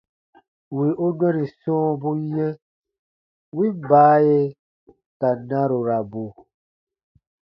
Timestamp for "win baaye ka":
3.55-5.29